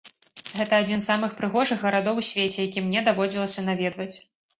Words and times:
Гэта 0.59 0.73
адзін 0.83 0.99
з 1.03 1.05
самых 1.11 1.35
прыгожых 1.41 1.83
гарадоў 1.87 2.15
у 2.21 2.23
свеце, 2.29 2.57
які 2.69 2.83
мне 2.87 3.05
даводзілася 3.09 3.65
наведваць. 3.69 4.09